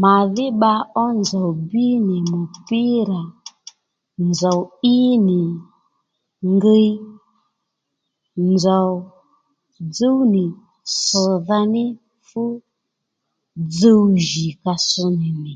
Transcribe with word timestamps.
Màdhí 0.00 0.46
bba 0.54 0.72
ó 1.02 1.04
nzòw 1.20 1.48
bíy 1.70 1.94
nì 2.08 2.16
mùpírà 2.30 3.20
nzòw 4.28 4.60
í 4.96 4.96
nì 5.26 5.40
ngiy 6.52 6.88
nzòw 8.50 8.90
dzúw 9.92 10.18
nì 10.32 10.44
ss̀dha 10.96 11.60
ní 11.72 11.84
fú 12.28 12.42
dzuw 13.72 14.02
jì 14.26 14.46
ka 14.62 14.74
ss 14.86 14.94
nì 15.18 15.28
nì 15.42 15.52